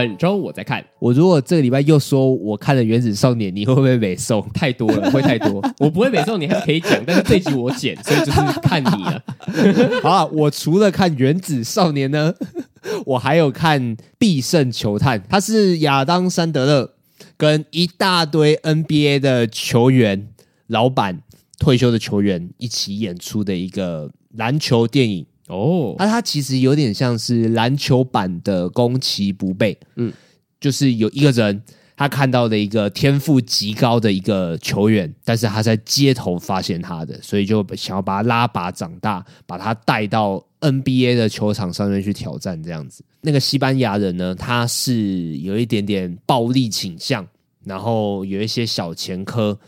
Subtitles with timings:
[0.00, 4.40] 本周我在看，我如果这个礼拜又说我看了《原子少年》，你会不会美送？
[4.54, 5.62] 太多了，会太多。
[5.78, 9.22] 我不会美送，你还可以讲，但是这集我剪，所以就是看你了。
[10.02, 12.32] 好啊，我除了看《原子少年》呢，
[13.04, 16.94] 我还有看《必胜球探》，他是亚当·山德勒
[17.36, 20.28] 跟一大堆 NBA 的球员、
[20.68, 21.20] 老板、
[21.58, 25.26] 退休的球员一起演出的一个篮球电影。
[25.50, 30.12] 哦，那它其实有点像是篮球版的攻其不备，嗯，
[30.60, 31.60] 就是有一个人
[31.96, 43.04] 他看到的一个天赋极高的一个球员，但是他在街头发现他的，所以就想要把他拉拔长大，把他带到 NBA 的球场上面去挑战这样子。
[43.20, 47.26] 那个西班牙人呢，他是有一点点暴力倾向，
[47.64, 49.58] 然后有一些小前科，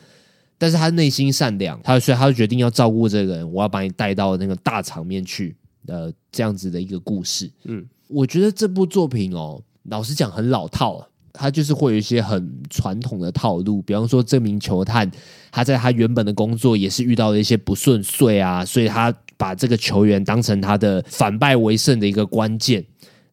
[0.56, 5.54] 但是他内心善良，他所以他就决定要照顾这个人，我要把你带到那个大场面去。
[5.86, 15.10] 呃，这样子的一个故事，嗯，我觉得这部作品哦，老实讲很老套啊，它就是会有一些很传统的套路，比方说这名球探，
[15.50, 22.84] 他在他原本的工作也是遇到了一些不顺遂啊，所以他把这个球员当成他的反败为胜的一个关键，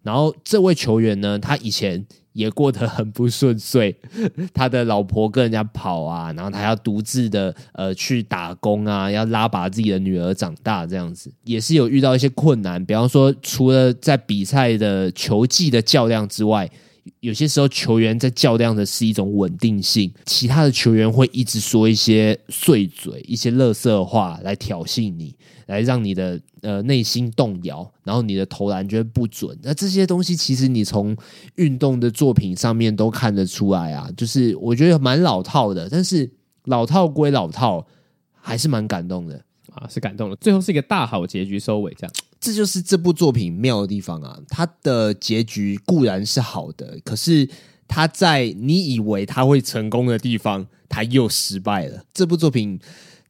[0.01, 2.05] 然后这位球员呢，他以前。
[2.39, 3.93] 也过得很不顺遂，
[4.55, 12.83] 他的老婆跟人家跑啊，然后他要独自的呃去打工啊，要拉拔自己的女儿长大，这样子也是有遇到一些困难。
[12.85, 16.69] 比方说，除了在比赛的球技的较量之外，
[17.19, 25.35] 有些时候球员在较量的是一种稳定性，其他的球员会一直说一些碎嘴、一些垃圾话来挑衅你。
[25.69, 29.55] 来让你的呃内心动摇，然后你的投篮就会不准。
[29.61, 31.15] 那这些东西其实你从
[31.57, 36.27] 运动的作品上面都看得出来啊，就是我觉得蛮老套的，但是
[36.65, 37.85] 老套归老套，
[38.33, 39.39] 还是蛮感动的
[39.71, 40.35] 啊，是感动的。
[40.37, 44.39] 最后是一个大好结局收尾，这样，这就是这部作品妙的地方啊。
[44.47, 47.47] 它的结局固然是好的，可是
[47.87, 52.03] 它在你以为它会成功的地方，它又失败了。
[52.11, 52.79] 这部作品。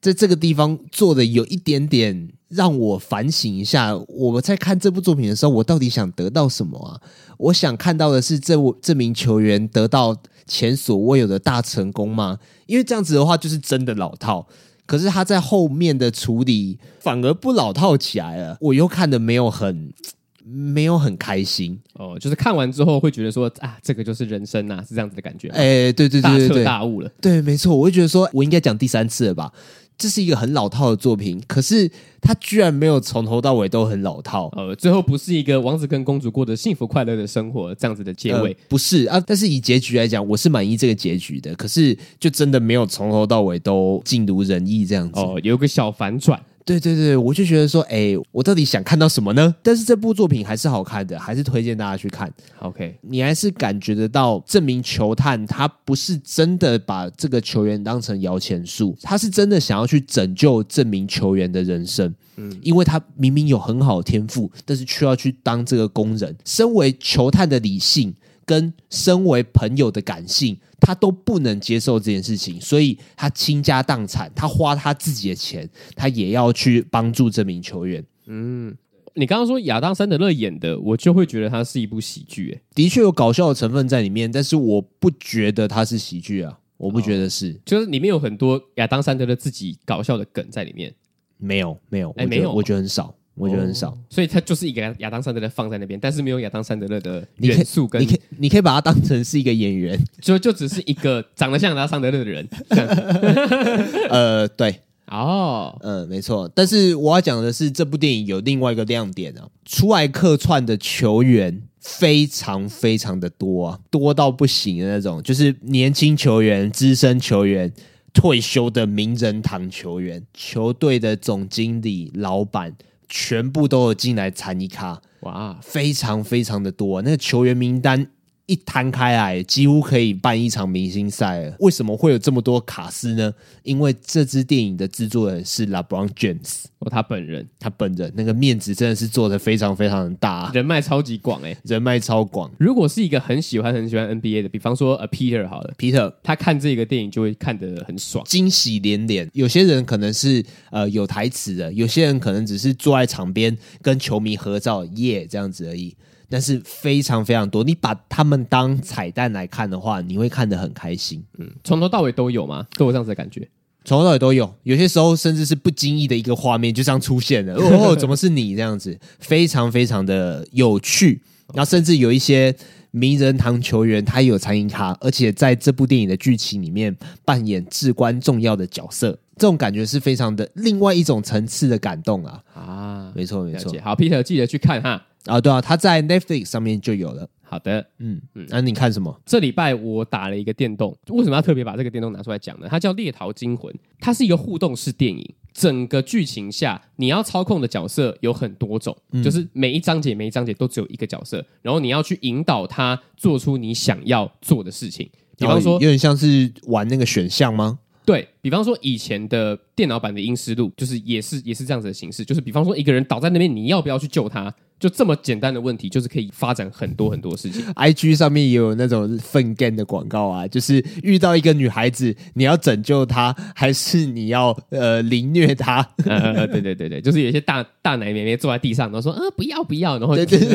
[0.02, 7.00] 在这个地方做的有一点点让我反省一下，我在看这部作品的时候，我到底想得到什么啊？
[7.38, 10.16] 我想看到的是这这名球员得到
[10.48, 12.40] 前所未有的大成功吗？
[12.66, 14.48] 因为这样子的话就是真的老套。
[14.86, 19.94] 可是他在后面的处理反而不老套起来了，我又看的没有很
[20.44, 22.18] 没有很开心哦。
[22.20, 25.50] 就是看完之后会觉得说啊，这个就是人生啊，是这样子的感觉。
[25.50, 27.12] 哎，对对对对对，大彻大悟了。
[27.22, 29.54] 对，没错，我会觉得说我应该讲第三次了吧。
[30.00, 34.50] 这是一个很老套的作品，可是它居然没有从头到尾都很老套。
[34.56, 39.20] 呃，最后不是一个王子跟公主过的幸福快乐的生活这样子的结尾，呃、不是啊。
[39.20, 41.54] 但是以结局来讲，我是满意这个结局的。
[41.56, 45.20] 可是就真的没有从头到尾都尽如人意这样子。
[45.20, 46.42] 哦，有个小反转。
[46.78, 49.56] 对对对，我就觉得说，哎，我到底想看到什么呢？
[49.64, 52.32] 但是这部作品还是好看的，还是推荐大家去看。
[52.60, 62.14] OK，你还是感觉得到这名球探他不是真的把这个球员当成摇钱树，他是真的想要去拯救这名球员的人生。
[62.36, 66.36] 嗯，因为他明明有很好的天赋，但是却要去当这个工人。
[66.46, 68.14] 身为球探的理性
[68.50, 70.58] 跟身为朋友的感性。
[70.82, 78.02] 他都不能接受这件事情，所以他倾家荡产，他花他自己的钱，他也要去帮助这名球员。
[78.28, 78.74] 嗯，
[79.14, 82.54] 你刚刚说亚当·山德勒演的，我就会觉得他是一部喜剧。
[82.54, 90.96] 哎，的确有搞笑的成分在里面，但是我不觉得他是喜剧啊，我不觉得是，哦，就是里面有很多亚当·山德勒自己搞笑的梗在里面。
[91.36, 93.14] 没有，没有，哎，没有，我觉得很少。
[93.40, 98.02] 我觉得很少，所以他就是一个亚当·桑德勒放在那边，但是没有亚当·桑德勒的元素跟。
[98.02, 102.46] 你可以，你可以把他当成是一个演员，就就只是一个长得像亚当·桑德勒的人。
[104.12, 106.52] 呃，对，哦，嗯，没错。
[106.54, 117.72] 但是我要讲的是，这部电影有另外一个亮点啊，出来客串的球员非常非常的多啊，多到不行的那种，就是年轻球员、资深球员、
[118.14, 122.76] 退休的名人堂球员、球队的总经理、老板。
[123.10, 128.08] 全部都有进来参一咖，哇，非常非常的多，那个球员名单。
[128.50, 131.56] 一摊开来，几乎可以办一场明星赛了。
[131.60, 133.32] 为什么会有这么多卡司呢？
[133.62, 142.52] 因为这支电影的制作人是 LeBron James，哦，他本人，他本人那个面子真的是做得非常非常的大，人脉超级广哎、欸，人脉超广。
[142.58, 149.30] 如果是一个很喜欢很喜欢 NBA 的，比方说呃 Peter 好了，Peter 他看这个电影就会看得很爽，惊喜连连。
[149.34, 155.96] 有些人可能是呃有台词的，有些人可能只是坐在场边跟球迷合照耶、yeah, 这样子而已。
[156.30, 161.24] 但是非常非常多，你把他们当彩蛋来看的话，你会看得很开心。
[161.38, 162.66] 嗯，从头到尾都有吗？
[162.78, 163.48] 都有这样子的感觉？
[163.86, 167.56] 从头到尾都有，有些时候甚至是不经意的一个画面就这样出现了。
[167.56, 169.00] 哦，怎么是你这样子？
[169.20, 171.22] 非常非常的有趣，
[171.56, 172.56] 然后甚至有一些
[172.92, 182.44] 名人堂球员他也有参与卡，而且在这部电影的剧情里面扮演至关重要的角色，这种感觉是非常的另外一种层次的感动啊！
[182.54, 187.30] 啊，没错没错，好，Peter 记得去看哈啊，对啊，他在 Netflix 上面就有了。
[187.44, 189.20] 好的，嗯嗯，那、啊、你看什么？
[189.26, 192.68] 这礼拜我打了一个电动，为什么要特别把这个电动拿出来讲呢？
[192.70, 195.34] 它叫《猎逃惊魂》，它是一个互动式电影。
[195.60, 205.10] 整个剧情下，你要操控的角色有很多种，嗯、就是每一章节每一章节都只有一个角色，然后你要去引导他做出你想要做的事情。
[205.38, 207.80] 比方说，有点像是玩那个选项吗？
[208.06, 214.54] 对，比方说，以前的电脑版的《阴尸路》就是也是也是这样子的形式，就是比方说一个人倒在那边，你要不要去救他？
[214.80, 217.62] 就这么简单的问题，就是可以发展很多很多事情。
[217.74, 225.86] IG 上面也有那种粪 game 的广告啊，就是遇到一个女孩子，你要拯救她，还是你要呃凌虐她？
[226.06, 230.48] 呃，对对对对，就是有一些大大奶妹妹坐在地上，然后说啊、呃、不要不要，然后对对对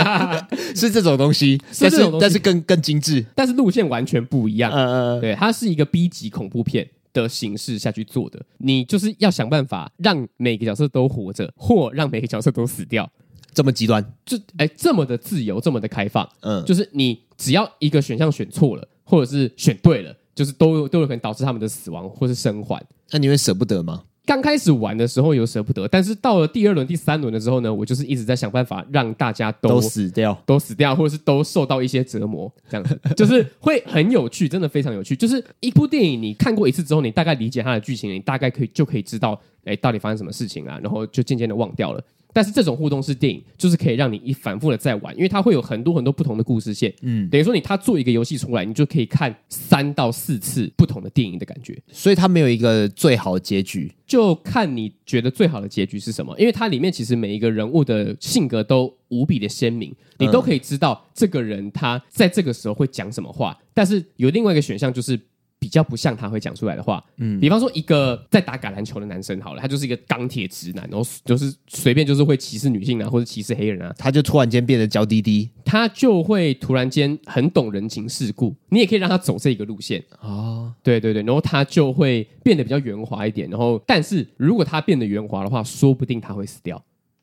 [0.74, 4.72] 是这种东西，但是但是更更精致，但是路线完全不一样。
[4.72, 13.10] 嗯嗯，对，它是一个 B 级恐怖片的形式下去做的，你就是要想办法让每个角色都活着，或让每个角色都死掉。
[13.52, 22.84] 这么极端，就哎，这么的自由，这么的开放，嗯，就是你只要一个选项选错了，或者是选对了，就是都有都有可能导致他们的死亡或是生还。
[23.10, 24.04] 那你会舍不得吗？
[24.26, 35.16] 刚开始玩的时候有舍不得，但是到了第二轮、第三轮的时候呢，我就是一直在想办法让大家都，都死掉，都死掉，或者是都受到一些折磨，这样子 就是会很有趣，真的非常有趣。
[35.16, 42.02] 就是一部电影，你看过一次之后，你大概理解它的剧情，你大概可以就可以知道，哎，到底发生什么事情啊，然后就渐渐的忘掉了。
[42.30, 46.92] 但是这种互动式电影就是可以让你一反复的在玩，因为它会有很多很多不同的故事线。
[47.00, 51.76] 嗯，等于说你他做一个游戏出来，你就可以看三到四次不同的电影的感觉。
[51.90, 56.38] 所以它没有一个最好的结局，就看你觉得最好的结局是什么。
[56.38, 63.58] 因为它里面其实每一个人物的性格都无比的鲜明，你都可以知道这个人他在这个时候会讲什么话。
[63.72, 65.18] 但是有另外一个选项就是。
[65.58, 80.02] 比较不像他会讲出来的话，嗯，比方说一个在打橄榄球的男生好了，他就是一个钢铁直男，然后就是随便就是会歧视女性啊，或者歧视黑人啊，他就突然间变得娇滴滴，他就会突然间很懂人情世故，你也可以让他走这个路线。
[80.20, 86.82] 哦，对对对，然后他就会变得比较圆滑一点，然后但是如果他变得圆滑的话，说不定他会死掉。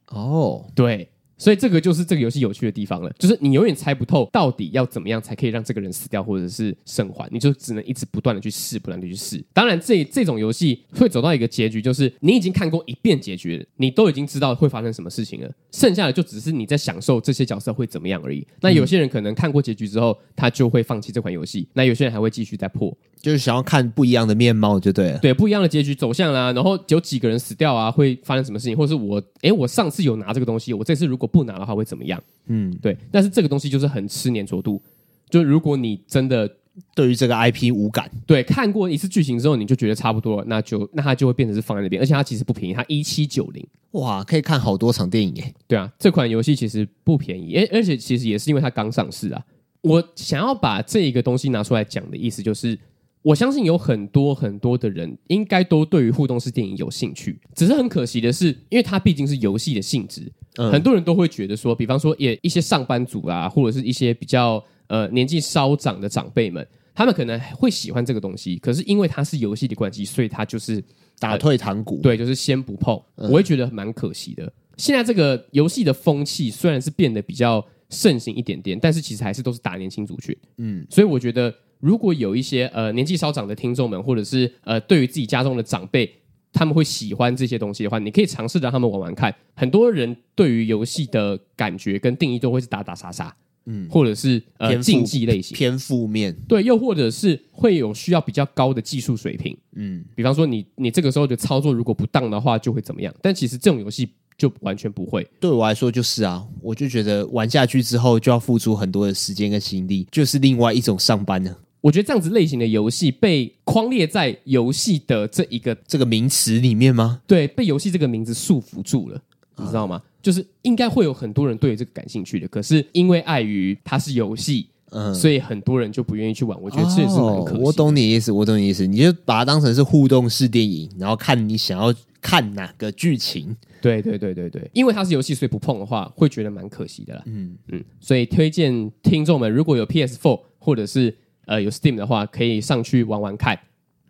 [0.09, 1.09] 哦，对。
[1.37, 9.43] 所以这个就是这个游戏有趣的地方了，就是你永远猜不透到底要怎么样才可以让这个人死掉或者是生还，你就只能一直不断的去试，不断的去试。
[9.53, 18.45] 当然这，这这种游戏会走到一个结局，就是你已经看过一遍结局了，你都已经知道会发生什么事情了，剩下的就只是你在享受这些角色会怎么样而已。
[18.61, 22.95] 那有些人可能看过结局之后，他就会放弃这款游戏；那有些人还会继续再破。
[23.21, 25.17] 就是想要看不一样的面貌，就对了。
[25.17, 32.21] 对，不一样的结局走向啦，然后有几个人死掉啊，会发生什么事情，或者是我，哎，我上次有拿这个东西，我这次如果不拿的话会怎么样？
[32.47, 32.97] 嗯，对。
[33.11, 34.81] 但是这个东西就是很吃粘着度，
[35.29, 36.49] 就如果你真的
[36.93, 45.53] 对于这个 IP 无感，对，看过一次剧情之后你就觉得差不多了，那就那它就会变成是放在那边，而且它其实不便宜，它一七九零，哇，可以看好多场电影耶。
[45.67, 49.43] 对啊，这款游戏其实不便宜，而而且其实也是因为它刚上市啊。
[49.81, 52.77] 我想要把这一个东西拿出来讲的意思就是。
[53.25, 70.83] 我相信有很多很多的人应该都对于互动式电影有兴趣，只是很可惜的是，因为它毕竟是游戏的性质，嗯，很多人都会觉得说，比方说也一些上班族啊，或者是一些比较呃年纪稍长的长辈们，他们可能会喜欢这个东西，可是因为它是游戏的关系，所以它就是
[71.19, 74.51] 打退堂鼓，对，就是先不碰，我会觉得蛮可惜的。
[74.77, 81.53] 现在这个游戏的风气虽然是变得比较盛行一点点，但是其实还是都是打年轻族群，嗯，所以我觉得。
[81.81, 86.09] 如果有一些呃年纪稍长的听众们，或者是呃对于自己家中的长辈，
[86.55, 89.35] 他们会喜欢这些东西的话，你可以尝试让他们玩玩看。
[89.53, 93.35] 很多人对于游戏的感觉跟定义都会是打打杀杀，
[93.65, 103.13] 嗯，或者是呃竞技类型偏负面，对，又或者是会有需要比较高的技术水平，嗯，比方说你你这个时候的操作如果不当的话，就会怎么样？
[103.21, 104.09] 但其实这种游戏。
[104.37, 111.55] 就完全不会，对我来说就是啊，我就觉得玩下去之后就要付出很多的时间跟心力，就是另外一种上班呢。
[111.85, 117.21] 我觉得这样子类型的游戏被框列在游戏的这一个这个名词里面吗？
[117.27, 119.21] 对，被游戏这个名字束缚住了，
[119.57, 120.01] 你知道吗？
[120.19, 126.59] 就是应该会有很多人对这个感兴趣的，可是因为碍于它是游戏，嗯，所以很多人就不愿意去玩。
[126.59, 127.63] 我觉得这也是蛮可惜的。
[127.63, 133.55] 我懂你意思，我懂你意思，你就把它当成是互动式电影，然后看你想要看哪个剧情。
[133.79, 137.21] 对对对对对，因为它是游戏，所以不碰的话，会觉得蛮可惜的啦。
[137.27, 143.59] 嗯嗯，所以推荐听众们，如果有 PS Four 或者是呃有 Steam 的话，可以上去玩玩看。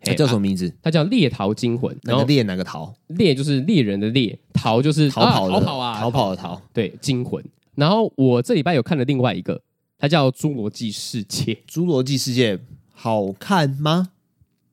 [0.02, 0.72] 它叫什么名字？
[0.82, 1.92] 它叫《猎逃惊魂》。
[2.04, 2.42] 哪个猎？
[2.44, 2.94] 哪个逃？
[3.08, 6.62] 猎就是猎人的猎，逃就是逃跑的、啊、逃跑啊，逃跑的逃。
[6.72, 7.44] 对，惊魂。
[7.74, 9.60] 然后我这礼拜有看了另外一个，
[9.98, 11.52] 它它叫《侏罗纪世界》。
[11.68, 12.56] 侏罗纪世界
[12.92, 14.10] 好看吗？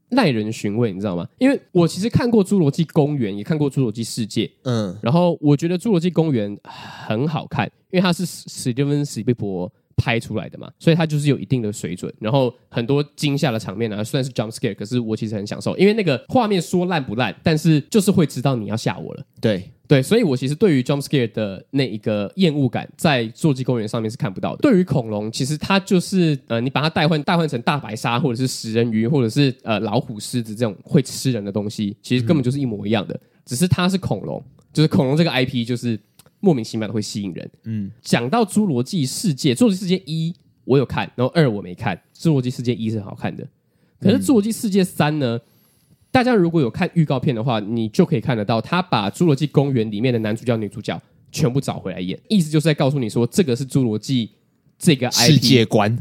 [0.10, 1.27] 耐人寻味，你知道吗？
[1.39, 4.46] 因为我其实看过《侏罗纪公园》，也看过《侏罗纪世界》。
[4.65, 6.55] 嗯，然后我觉得《侏罗纪公园》
[7.08, 12.14] 很好看，因为它是史蒂芬史匹柏拍出来的嘛，所以它就是有一定的水准。
[12.20, 19.24] 然后很多惊吓的场面啊，虽然是 jump scare，可是我其实很享受，因为那个画面说烂不烂，但是就是会知道你要吓我了。
[19.42, 19.70] 对。
[19.86, 24.60] 对，所以我其实对于 jump scare 的那一个厌恶感，在坐机公园上面是看不到的。
[24.62, 36.00] 对于恐龙，其实它就是呃，你把它代换代换成大白鲨，或者是食人鱼，或者是呃老虎、狮子这种会吃人的东西，其实根本就是一模一样的，嗯、只是它是恐龙，就是恐龙这个 IP 就是
[36.44, 37.50] 莫名其妙的会吸引人。
[37.64, 40.36] 嗯，讲到侏罗纪世界，侏罗纪世界一
[40.66, 43.48] 我有看，然后二我没看，侏罗纪世界一是很好看的，
[43.98, 45.40] 可是侏罗纪世界三呢？
[46.12, 54.30] 大家如果有看预告片的话，你就可以看得到，他把《侏罗纪公园》里面的男主角、女主角全部找回来演，意思就是在告诉你说，这个是侏罗纪
[54.78, 55.98] 这个 IP, 世界观，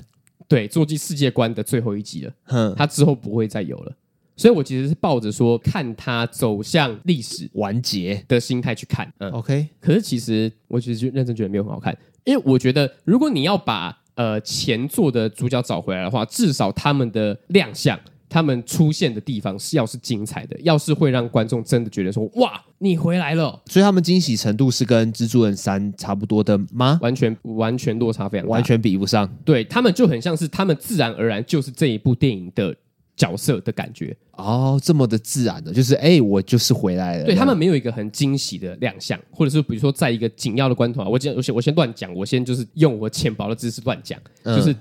[0.47, 2.35] 对，侏罗纪世界观的最后一集了。
[2.45, 3.97] 哼，他之后不会再有了，
[4.37, 9.12] 所以我其实是抱着说看他走向历史完结的心态去看。
[9.19, 9.69] 嗯，OK。
[9.81, 17.99] 可是其实我其实就认真觉得没有很好看，因为我觉得如果你要把呃前作的主角找回来的话，至少他们的亮相。
[18.29, 26.99] 他们出现的地方是要是精彩的，要是会让观众真的觉得说哇，你回来了，所以他们惊喜程度是跟蜘蛛人三差不多的吗？
[27.03, 29.31] 完全完全落差非常大，完全比不上。
[29.45, 32.75] 对，他们就很像是他们自然而然就是这一部电影的
[33.16, 37.25] 角色的感觉哦，这么的自然的，就是哎，我就是回来了。
[37.25, 44.75] 对，他们没有一个很惊喜的亮相，或者是比如说在一个紧要的关头啊，我先我先我先乱讲，我先就是用我浅薄的知识乱讲，嗯、就是。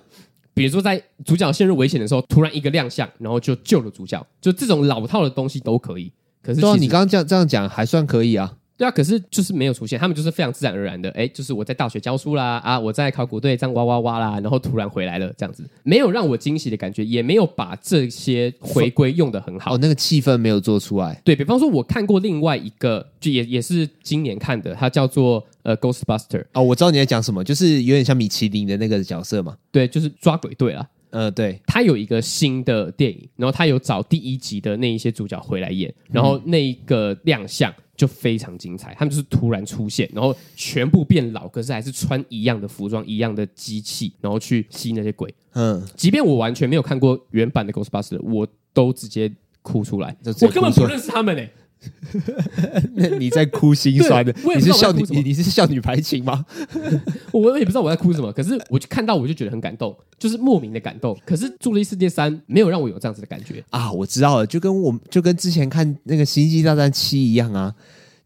[0.54, 6.12] 比如说，在主角陷入危险的时候，突然一个亮相，然后就救了主角，就这种老套的东西都可以。
[6.44, 8.54] 可是你刚刚这样这样讲还算可以啊。
[8.82, 19.76] 对啊，可是就是没有出现，他们就是非常自然而然的，哎，就是我在大学教书啦，啊，我在考古队这样哇哇哇啦，然后突然回来了，这样子没有让我惊喜的感觉，也没有把这些回归用的很好。
[19.76, 21.22] 哦，那个气氛没有做出来。
[21.24, 26.44] 对，比方说，我看过另外一个，就也也是今年看的，它叫做呃 Ghostbuster。
[26.54, 29.56] 哦，我知道你在讲什么，就是有点像米其林的那个角色嘛。
[29.72, 30.84] 对，就是抓鬼队啊。
[31.12, 37.72] 呃，对，他有一个新的电影，然后他有找第一集的那一些主角回来演，然后那一个亮相
[38.02, 38.96] 就非常精彩。
[38.96, 45.32] 他们就是突然出现，然后全部变老，可是还是穿一样的服装、一样的机器，然后去吸那些鬼。
[45.54, 49.32] 嗯，即便我完全没有看过原版的《Ghostbusters》，我都直接
[49.62, 50.18] 哭出来。
[50.42, 51.54] 我根本不认识他们嘞、欸。
[52.94, 54.34] 那你在哭心酸的？
[54.56, 55.04] 你是笑女？
[55.10, 56.46] 你你是笑女排情吗？
[57.34, 61.18] 我也不知道我在哭什么，可是我就看到我就觉得很感动，就是莫名的感动。
[61.26, 63.92] 可是《侏罗纪世界三》没有让我有这样子的感觉啊！
[63.92, 67.74] 我知道了，就跟我就跟之前看那个《星际大战七》一样啊，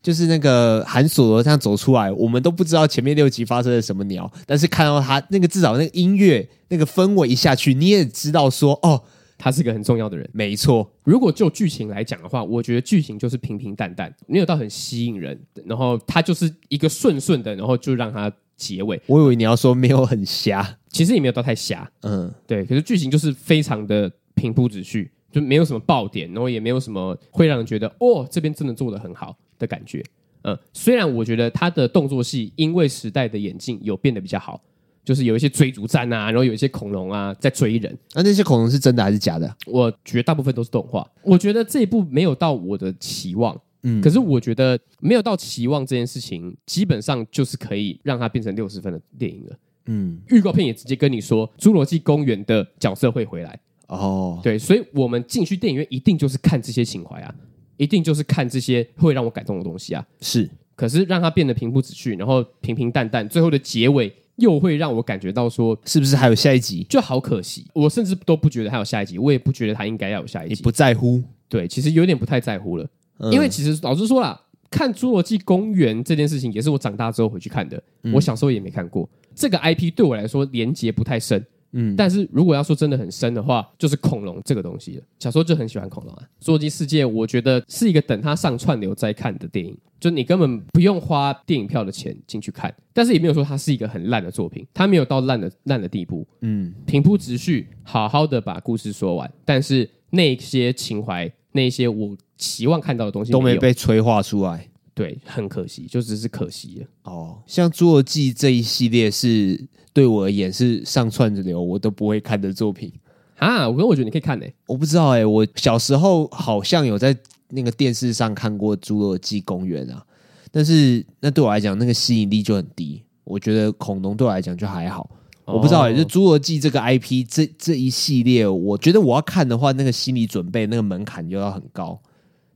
[0.03, 9.01] 就是那个韩索罗这样走出来，我们都不知道前面六集发生了什么鸟，但是看到他那个至少那个音乐那个氛围一下去，你也知道说哦。
[9.38, 10.89] 他是个很重要的人，没错。
[11.04, 15.39] 如果就剧情来讲的话，我觉得剧情就是平平淡淡，没有到很吸引人。
[15.65, 19.00] 然后他就是一个顺顺的，然后就让他结尾。
[19.08, 21.89] 我以为你要说没有很瞎，其实也没有到太瞎。
[22.01, 22.63] 嗯，对。
[22.65, 30.04] 可是剧情就是非常的平铺直叙，就没有什么爆点，然后也没有什么会让人觉得哦，这边真的做得很好的感觉。
[30.44, 34.62] 嗯，虽然我觉得他的动作戏因为时代的演进有变得比较好。
[35.05, 37.97] 就是有一些追逐战啊，然后有一些恐龙啊在追人。
[38.13, 39.55] 那、啊、那些恐龙是真的还是假的？
[39.67, 41.07] 我觉得大部分都是动画。
[41.21, 49.55] 我觉得这一部没有到我的期望，嗯，可是我觉得没有到期望这件事情，基本上就是可以让它变成六十分的电影了。
[49.85, 53.59] 嗯，预告片也直接跟你说，《侏罗纪公园》的角色会回来。
[53.88, 57.31] 哦，对，所以我们进去电影院一定就是看这些情怀啊，
[57.77, 60.03] 一定就是看这些会让我感动的东西啊。
[60.19, 64.12] 是，可是让它变得平铺直叙，然后平平淡淡，最后的结尾。
[64.38, 66.86] 又会让我感觉到说，是不是还有下一集？
[66.89, 70.56] 就好可惜，我甚至都不觉得还有下一集，我也不觉得他应该要有下一集。
[70.56, 71.22] 你不在乎？
[71.48, 72.88] 对，其实有点不太在乎了。
[73.20, 74.39] 嗯、因为其实老实说啦，
[74.70, 77.82] 看《侏罗纪公园》这件事情，也是我长大之后回去看的。
[78.04, 81.46] 嗯、我小时候也没看过这个 IP，对我来说连接不太深。
[81.77, 85.03] 嗯，但是如果要说真的很深的话，就是恐龙这个东西了。
[85.20, 96.25] 小时候就很喜欢恐龙啊，《侏罗纪世界》我觉得是一个等它上串流再看的电影，就你根本不用花电影票的钱进去看，但是也没有说它是一个很烂的作品，它没有到烂的烂的地步。
[96.41, 104.70] 嗯，平铺直叙，好好的把故事说完，但是那些情怀，那些我期望看到的东西都没被催化出来。
[104.96, 106.88] 对，很可惜，就只是可惜了。
[107.04, 109.62] 哦，像《侏罗纪》这一系列是
[109.92, 112.90] 对我而言是上串流我都不会看的作品
[113.38, 113.68] 啊。
[113.70, 117.16] 我跟我觉得你可以看呢、欸，我不知道哎、欸，我小时候好像有在
[117.50, 120.02] 那个电视上看过《侏罗纪公园》啊，
[120.50, 123.04] 但是那对我来讲那个吸引力就很低。
[123.25, 125.10] 我觉得恐龙对我来讲就还好。
[125.44, 132.00] 我不知道哎、欸，就《侏罗纪》这个 IP 这这一系列，我觉得我要看的话，那个心理准备那个门槛又要很高。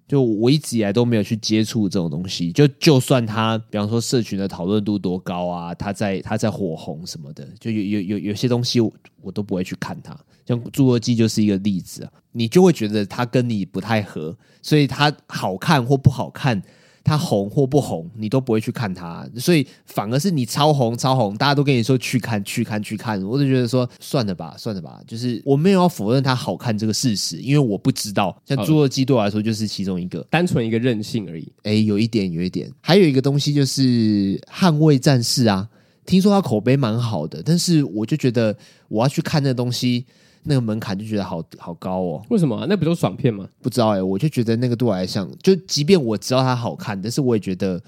[0.10, 10.18] 就我一直以来都没有去接触这种东西，就就算他，比方说社群的讨论度多高啊，他在他在火红什么的，就有有有有些东西我，我都不会去看它。
[10.48, 16.60] 像《侏罗纪》就是一个例子啊，你就会觉得它跟你不太合，所以它好看或不好看。
[17.04, 31.52] 他红或不红，你都不会去看他，所以反而是你超红超红，大家都跟你说去看去看去看，我就觉得说算了吧算了吧，就是我没有要否认它好看这个事实，因为我不知道，像《侏罗纪》对我来说就是其中一个，单纯一个任性而已。
[31.64, 33.82] 哎，有一点有一点，还有一个东西就是
[34.52, 35.68] 《捍卫战士》啊，
[36.06, 38.56] 听说他口碑蛮好的，但是我就觉得
[38.88, 40.06] 我要去看那个东西。
[40.44, 42.26] 那个门槛就觉得好好高哦。
[42.30, 42.66] 为什么、啊？
[42.70, 43.48] 那不都爽片吗？
[43.62, 47.82] 不知道哎、欸，我就觉得那个对我来讲，就即便我知道它好看，但是我也觉得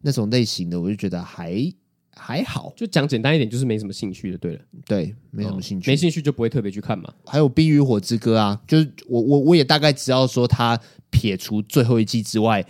[0.00, 1.72] 那种类型的，我就觉得还
[2.14, 2.72] 还好。
[2.76, 4.38] 就讲简单一点，就是没什么兴趣的。
[4.38, 7.12] 对了，对，没什么兴趣，哦、没兴趣就不会特别去看嘛。
[7.26, 10.78] 还有《冰与火之歌》啊，就是我我我也大概知道说，它
[11.10, 12.64] 撇除最后一季之外，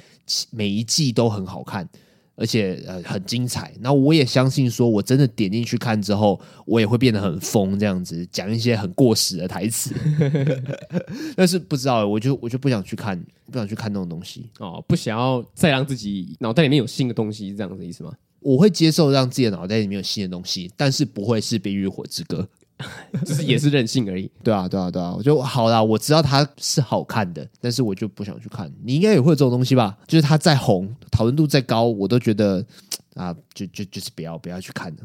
[0.51, 1.89] 每一季都很好看。
[2.35, 9.95] 而且呃很精彩，那我也相信说，我真的点进去看之后，我也会变得很疯，这样子讲一些很过时的台词。
[11.37, 18.13] 但是不知道，我就我就不想去看，不想去看那种东西哦，不想要再让自己脑袋里面有新的东西，这样子的意思吗？
[18.41, 22.39] 我会接受让自己的脑袋里面有新的东西，但是不会是《冰与火之歌》。
[23.25, 28.73] 就是也是任性而已， 对啊，对啊，对啊，我就好啦，我知道它是好看的，但是我就不想去看。
[28.83, 29.99] 你应该也会有这种东西吧？
[30.07, 32.65] 就是它再红，讨论度再高，我都觉得
[33.15, 34.99] 啊，就就就是不要不要去看了。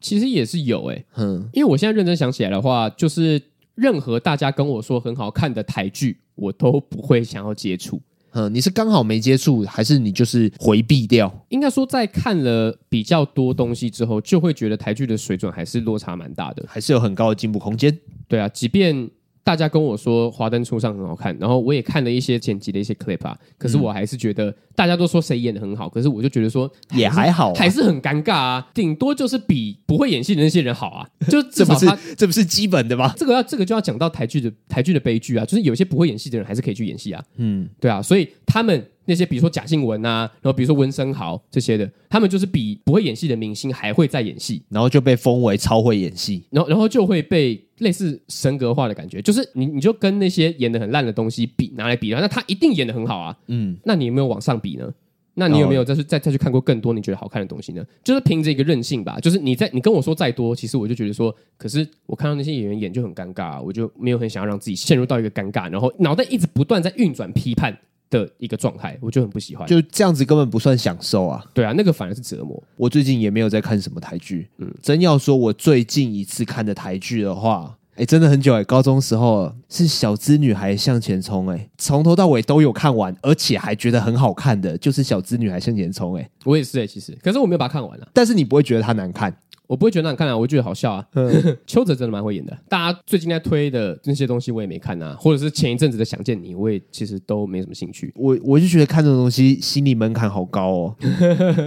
[0.00, 3.40] 其实也是有哎、欸，嗯，因为我现在认真想起来的话，就是
[3.74, 8.02] 任何大家跟我说很好看的台剧，我都不会想要接触。
[8.34, 11.32] 嗯，你是刚好没接触，还是你就是回避掉？
[11.48, 17.98] 应该说，在看了比较多东西之后，就会觉得台剧的水准还是落差蛮大的，还是有很高的进步空间。
[18.28, 19.10] 对啊，即便。
[19.44, 33.12] 大家跟我说《华灯初上》很好看，然后我也看了一些剪辑的一些 clip 啊，可是我还是觉得大家都说谁演的很好，可是我就觉得说也还好，还是很尴尬啊，顶多就是比不会演戏的那些人好啊， 就这不是这不是基本的吗？
[33.16, 38.82] 这个要这个就要讲到台剧的台剧的悲剧啊，就是有些不会演戏的人还是可以去演戏啊，嗯，对啊，所以他们。
[39.06, 54.92] 那些比如说贾静雯啊，然后比如说温昇豪这些的，他们就是比不会演戏的明星还会再演戏，然后就被封为超会演戏，然后然后就会被类似神格化的感觉，就是你你就跟那些演的很烂的东西比拿来比的话，那他一定演的很好啊，嗯，那你有没有往上比呢？
[55.36, 57.84] 那你有没有再去再再去看过更多你觉得好看的东西呢？
[58.04, 67.76] 就是凭着一个任性吧，就是你在你跟我说再多，其实我就觉得说，可是我看到那些演员演就很尴尬，我就没有很想要让自己陷入到一个尴尬，然后脑袋一直不断在运转批判。
[68.10, 69.66] 的一个状态，我就很不喜欢。
[69.66, 71.44] 就这样子根本不算享受啊！
[71.52, 72.62] 对啊，那个反而是折磨。
[72.76, 74.48] 我最近也没有在看什么台剧。
[74.58, 88.08] 嗯，真要说我最近一次看的台剧的话，哎，真的很久哎，高中时候是《小资女孩向前冲》哎，从头到尾都有看完，而且还觉得很好看的，就是《小资女孩向前冲》哎，我也是哎，其实，可是我没有把它看完啊。
[88.12, 89.36] 但是你不会觉得它难看？
[89.66, 91.06] 我不会觉得难看啊，我会觉得好笑啊。
[91.14, 98.12] 嗯、 邱泽真的蛮会演的，大家最近在推的那些东西我也没看啊，或者是前一阵子的《想见你》，我也其实都没什么兴趣。
[98.14, 100.96] 我我就觉得看这种东西心理门槛好高哦。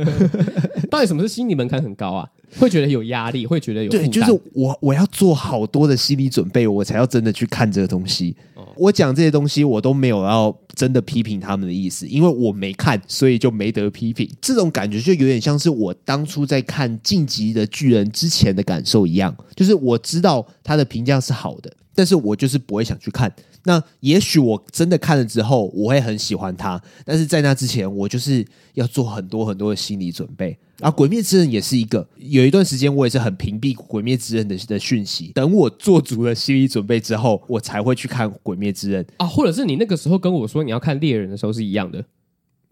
[0.90, 2.30] 到底什么是心理门槛很高啊？
[2.60, 8.36] 会觉得有压力，会觉得有对，就是我我要做好多的心理准备，我才要真的去看这个东西。
[8.56, 14.30] 哦、我讲这些东西，我都没有要真的批评他们的意思，因为我没看，所以就没得批评。
[14.42, 23.32] 这种感觉就有点像是我当初在看《进击的巨人》之前的感受一样，就是我知道他的评价是好的，但是我就是不会想去看。
[23.68, 28.44] 那也许我真的看了之后，我会很喜欢他，但是在那之前，我就是
[28.76, 30.58] 要做很多很多的心理准备。
[30.80, 39.28] 啊，《鬼灭之刃》也是一个，有一段时间我也是很屏蔽《鬼灭之刃》的的讯息，等我做足了心理准备之后，我才会去看《鬼灭之刃》啊。
[39.28, 42.06] 或者是你那个时候跟我说你要看《猎人》的时候是一样的，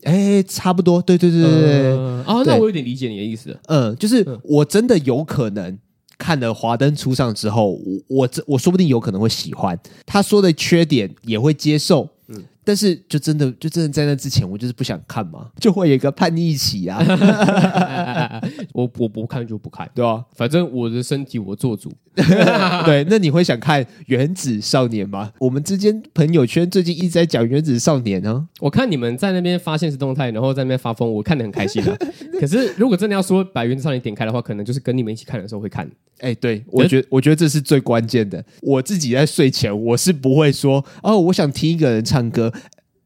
[0.04, 1.92] 哎，差不多，对对对对对。
[1.92, 3.60] 呃、啊，那我有点理解你的意思。
[3.66, 5.78] 嗯，就是我真的有可能
[6.18, 12.10] 看了《华灯初上》之后，我我我说不定有可能会喜欢他说的缺点，也会接受。
[12.28, 12.44] 嗯。
[12.68, 17.00] 但是，就真的，就真的在那之前，我就是不想看嘛， 就会有一个叛逆期啊。
[18.74, 21.94] 我我不看就不看，对啊，反正我的身体我做主。
[22.16, 25.32] 对，那你会想看《原子少年》吗？
[25.38, 28.48] 我们之间朋友圈最近一直在讲《原子少年》呢。
[28.60, 31.96] 我看你们在那边发现实动态，然后在那边发疯，我看得很开心啊。
[32.40, 35.88] 可是，如果真的要说把《原子少年》点开的话，可能就是跟你们一起看的时候会看。
[36.20, 38.44] 哎，对，我觉得我觉得这是最关键的。
[38.62, 42.52] 我自己在睡前，我是不会说哦，我想听一个人唱歌。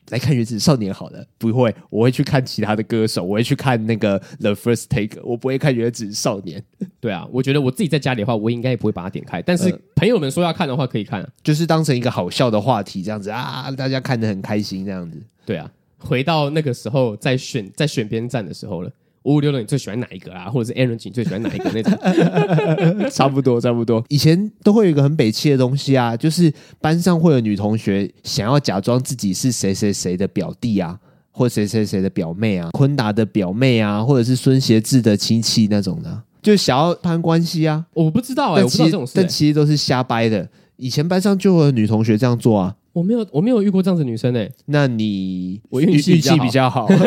[0.09, 6.59] 来看《原子少年》好了，不会，我会去看其他的歌手，我会去看那个 The First Take，我不会看《原子少年》。
[6.99, 9.39] 对啊，我觉得我自己在家里的话，我应该也不会把它点开。
[9.39, 15.21] 但是朋友们说要看的话，可以看，啊，就是当成一个好笑的话题，这样子啊，大家看得很开心，这样子。
[15.45, 18.91] 对啊，回到那个时候，在选在选边站的时候了。
[19.23, 20.49] 五五六六，你最喜欢哪一个啊？
[20.49, 23.09] 或者是 Aaron 你最喜欢哪一个那种？
[23.11, 24.03] 差不多，差不多。
[24.09, 30.97] 以前都会有一个很北气的东西啊，就是班上会有女同学想要假装自己是谁谁谁的表弟啊，
[31.31, 37.85] 或谁谁谁的表妹啊，坤达的表妹啊，或者是孙协志的亲戚那种的，就想要攀关系啊。
[37.93, 40.47] 我不知道哎、欸，我不知道这种事、欸，但其实都是瞎掰的。
[40.77, 42.73] 以前班上就会有女同学这样做啊。
[42.93, 44.51] 我没有，我没有遇过这样子的女生诶、欸。
[44.65, 46.87] 那你我运气比较好。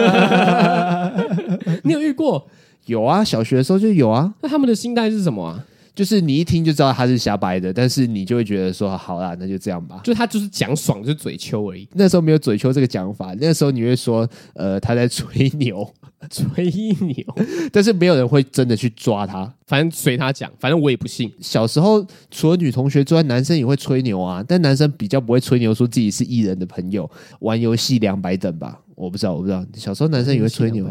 [1.84, 2.46] 你有遇过？
[2.86, 4.34] 有啊，小学的时候就有啊。
[4.42, 5.64] 那他们的心态是什么啊？
[5.94, 10.00] 就是你一听就知道他是瞎掰的，但是你就会觉得说，好啦，那就这样吧。
[10.02, 11.86] 就他就是讲爽，就是嘴秋而已。
[11.92, 15.86] 那时候没有嘴秋这个讲法，那时候你会说，呃，他在吹牛，
[16.30, 17.22] 吹牛。
[17.70, 21.30] 但是没有人会真的去抓他，反正随他讲，反正我也不信。
[21.40, 27.08] 小时候除了女同学之外，男生也会吹牛啊，但男生比较不会吹牛，说自己是艺人的朋友，
[27.40, 28.80] 玩游戏两百等吧？
[28.94, 29.62] 我不知道，我不知道。
[29.74, 30.88] 小时候男生也会吹牛。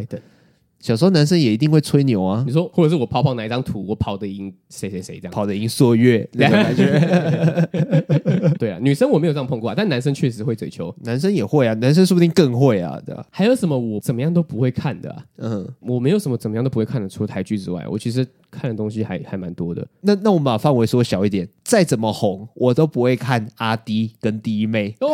[0.81, 2.43] 小时候男生也一定会吹牛啊！
[2.45, 7.69] 你说，或者是我跑跑哪一张图，我跑得赢谁谁谁这样，跑得赢朔月那种感觉。
[8.57, 13.25] 对啊，女生我没有这样碰过啊，但男生确实会嘴球，男生也会啊，男生说不定更会啊，对吧？
[13.29, 15.23] 还有什么我怎么样都不会看的啊？
[15.37, 19.87] 嗯，我没有什么怎么样都不会看的，除了台剧之外，我其实看的东西还还蛮多的。
[20.01, 24.95] 那那我们把范围缩小一点，再怎么红，我都不会看阿迪跟滴妹。
[24.99, 25.07] 哦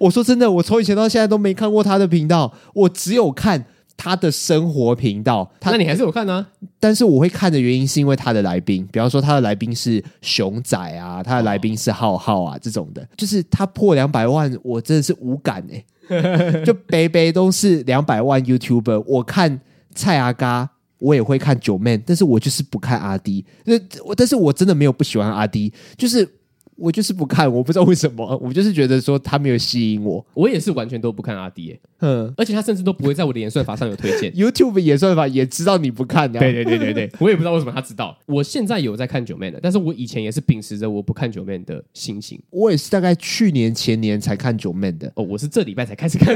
[0.00, 3.64] 我说真的，我从以前到现在都没看过他的频道，我只有看
[3.96, 5.50] 他的生活频道。
[5.60, 6.34] 他那你还是有看呢？
[6.34, 6.46] 啊？
[6.78, 16.62] 但是我会看的原因是因为他的来宾，比方说他的来宾是熊仔啊，他的来宾是浩浩啊，这种的，就是他破两百万，我真的是无感哎、欸。
[16.64, 19.60] 就北北都是两百万 YouTuber，我看
[19.94, 23.44] 蔡阿嘎，我也会看九妹，但是我就是不看阿迪。
[23.64, 26.37] 那我，但是我真的没有不喜欢阿迪，就是。
[26.78, 30.24] 我就是不看，我不知道为什么， 我就是觉得说他没有吸引我。
[30.34, 34.30] 我也是完全都不看阿滴，嗯，而且他甚至都不会在我的演算法上有推荐。
[34.38, 38.16] YouTube 演算法也知道你不看的，对对对对对，我也不知道为什么他知道。
[38.26, 42.40] 我现在有在看 Joeman 的，但是我以前也是秉持着我不看 Joeman 的心情。
[42.50, 46.34] 我也是大概去年前年才看 Joeman 的，哦，我是这礼拜才开始看，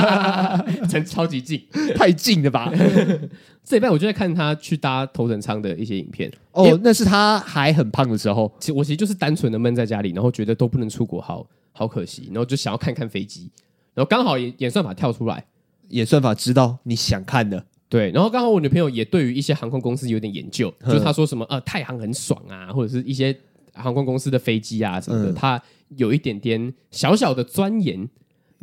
[0.88, 1.62] 成超级近，
[1.96, 2.72] 太近了吧？
[3.64, 6.30] 这礼拜我就在看他去搭头等舱的一些影片。
[6.50, 8.52] 哦，那是他还很胖的时候。
[8.58, 13.50] 其实我其实就是单纯的闷在家里，然后觉得都不能出国，好好可惜，然后就想要看看飞机，
[13.94, 15.44] 然后刚好演演算法跳出来，
[15.90, 23.34] 演算法知道你想看的，对，然后刚好我女朋友也对于一些航空公司有点研究，就是她说什么呃太行很爽啊，或者是一些
[23.74, 25.62] 航空公司的飞机啊什么的，她
[25.96, 28.08] 有一点点小小的钻研。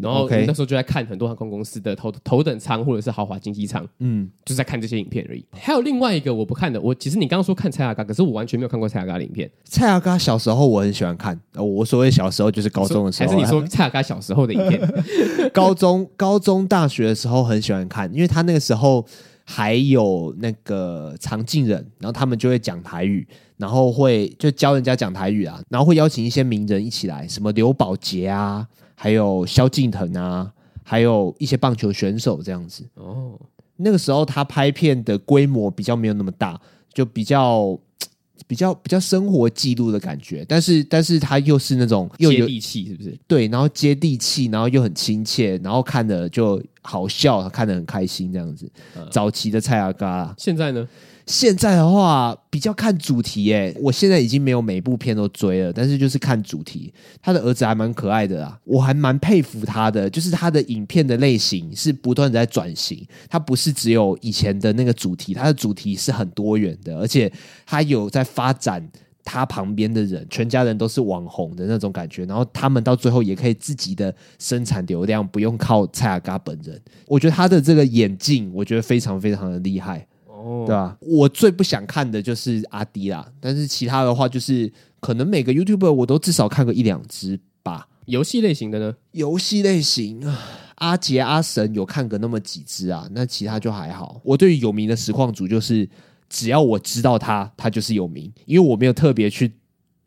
[0.01, 5.45] 然后那时候就在看很多航空公司的头头等舱或者是豪华经济舱，嗯，就是在看这些影片而已。
[5.51, 9.49] 还有另外一个我不看的，我其实你刚刚说看蔡阿嘎，可是我完全没有看过蔡阿嘎的影片。
[9.65, 14.81] 蔡阿嘎小时候我很喜欢看，我所谓小时候就是高中的时候，还是你说蔡阿嘎小时候的影片？
[15.51, 19.05] 高中、高中、大学的时候很喜欢看，因为他那个时候
[19.43, 28.67] 还有那个常进人，然后他们就会讲台语，然后会就教人家讲台语啊，然后会邀请一些名人一起来，什么刘宝杰啊。
[29.01, 30.51] 还有萧敬腾啊，
[30.83, 32.83] 还有一些棒球选手这样子。
[32.95, 33.39] 哦，
[33.77, 36.59] 那个时候他拍片的规模比较没有那么大，
[36.93, 37.79] 就比较
[38.45, 40.43] 比较比较生活记录的感觉。
[40.49, 43.17] 但是，但是他又是那种又有接地气，是不是？
[43.25, 48.69] 对，然后接地气，然后又很亲切，然后看的就好笑，看的很开心这样子。
[48.97, 50.85] 嗯、早期的蔡阿嘎，现在呢？
[51.29, 56.91] 现在的话比较看主题诶，我现在已经没有每部片都追了，但是就是看主题。
[57.21, 67.31] 他的儿子还蛮可爱的啊，我还蛮佩服他的，就是他的影片的类型是不断在转型，他不是只有以前的那个主题，他的主题是很多元的，而且
[67.63, 68.89] 他有在发展
[69.23, 76.81] 他旁边的人，全家人都是网红的那种感觉，然后他们到最后也可以自己的生产流量，不用靠蔡阿嘎本人。
[77.05, 80.07] 我觉得他的这个演进，我觉得非常非常的厉害。
[80.49, 80.97] 哦，对吧？
[81.01, 87.87] 我最不想看的就是阿迪啦，但是其他的话，就是可能每个 YouTuber 我都至少看个一两支吧。
[88.05, 88.95] 游戏类型的呢？
[89.11, 90.39] 游戏类型啊，
[90.75, 94.19] 阿杰、阿神有看个那么几支啊，那其他就还好。
[94.23, 95.87] 我对于有名的实况组，就是
[96.27, 99.51] 只要我知道他，他就是有名，因为我没有特别去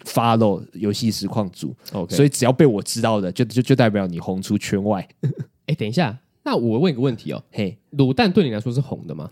[0.05, 5.09] follow 游戏实况组，OK，所以只要被我知道的，就就就代表你红出圈外。
[5.67, 9.31] 哎，等一下，那我问一个问题哦，嘿，卤蛋对你来说是红的吗？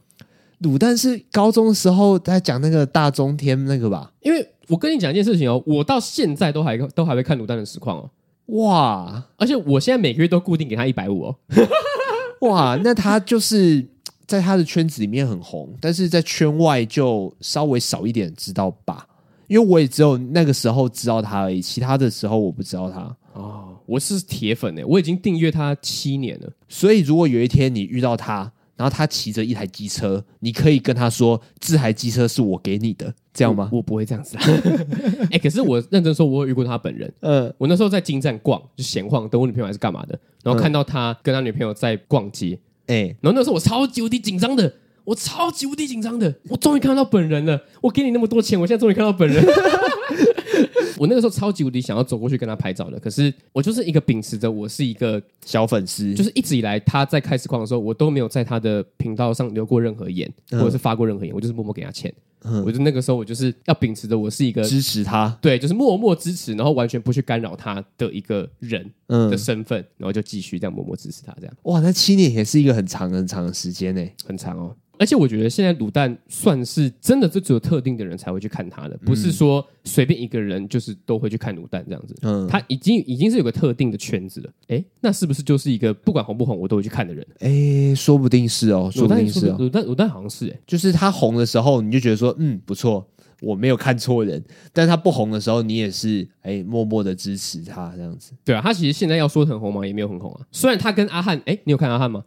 [0.62, 4.12] 卤蛋是高中的时候在讲那个大中天那个吧？
[4.20, 8.10] 因为我跟你讲一件事情哦，我到现在都还都还会看卤蛋的实况哦。
[8.46, 11.36] 哇而且我现在每个月都固定给他一百五哦。
[12.42, 13.86] 哇，那他就是
[14.26, 19.06] 在他的圈子里面很红，但是在圈外就稍微少一点知道吧？
[19.46, 23.16] 因为我也只有那个时候知道他而已，其他的时候我不知道他。
[23.32, 26.50] 哦，我是铁粉诶，我已经订阅他七年了。
[26.68, 33.68] 所以如果有一天你遇到他，然后他骑着一台机车，你可以跟他说：“这台机车是我给你的。”这样吗？
[33.70, 34.42] 我，我不会这样子啊。
[35.28, 37.12] 哎、欸，可是我认真说，我有遇过他本人。
[37.20, 42.58] 嗯，我那时候在金站逛，就闲晃，等我女朋友还是干嘛的，然后看到他跟他女朋友在逛街。
[42.86, 44.72] 哎、欸，然后那时候我超级无敌紧张的，
[45.04, 47.60] 我超级无敌紧张的，我终于看到本人了。
[47.82, 49.44] 我给你那么多钱，我现在终于看到本人。
[51.00, 62.12] 我那个时候超级无敌想要走过去跟他拍照的，可是我就是一个秉持着我是一个小粉丝，就是一直以来他在开实况的时候，我都没有在他的频道上留过任何言，或者是发过任何言，我就是默默给他钱。
[62.42, 71.56] 嗯，我就那个时候我就是要秉持着我是一个支持他，对，就是默默支持，然后完全不去干扰他的一个人的身份，然后就继续这样默默支持他这样。
[71.62, 74.76] 哇，那七年也是一个很长很长的时间呢，很长哦。
[75.00, 82.14] 而且我觉得现在卤蛋算是真的，就只有特定的人才会去看他的，不是说随便一个人就是都会去看卤蛋这样子。
[82.20, 84.50] 嗯，他已经已经是有个特定的圈子了。
[84.68, 87.26] 哎，那是不是就是一个不管红不红我都会去看的人？
[87.38, 89.56] 哎，说不定是哦，说不定是哦。
[89.58, 93.08] 卤蛋卤蛋好像是哎，就是他红的时候你就觉得说嗯不错，
[93.40, 94.44] 我没有看错人。
[94.70, 98.32] 但是他不红的时候你也是哎默默的支持他这样子。
[98.44, 99.86] 对啊，他其实现在要说很红嘛？
[99.86, 100.40] 也没有很红啊。
[100.52, 102.22] 虽然他跟阿汉，哎，你有看阿汉吗？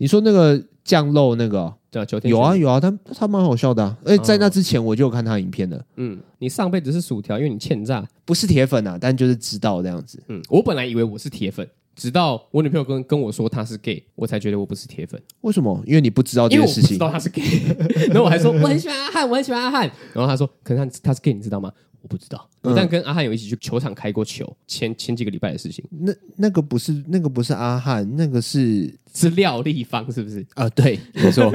[0.00, 1.72] 你说那个酱肉那个？
[1.90, 3.96] 对啊，有啊有啊，他他蛮好笑的啊！
[4.04, 5.82] 而且在那之前我就有看他影片了。
[5.96, 10.22] 嗯，你上辈子是薯条，因为你欠债，不是铁粉啊，但就是知道这样子。
[10.28, 15.20] 嗯，我本来以为我是铁粉，直到我女朋友跟跟我说他是 gay，我才觉得我不是铁粉。
[15.40, 15.82] 为什么？
[15.86, 16.90] 因为你不知道这件事情。
[16.90, 17.42] 知道他是 gay，
[18.08, 19.90] 然后我还说我很喜欢阿汉，我很喜欢阿汉。
[20.12, 21.72] 然后他说，可是他他是 gay，你知道吗？
[22.02, 22.48] 我不知道。
[22.62, 25.84] 但跟阿汉有一起去球场开过球，前前几个礼拜的事情。
[25.90, 28.94] 那那个不是那个不是阿汉，那个是。
[29.14, 30.46] 是廖立方是不是？
[30.54, 31.50] 啊，对，没错。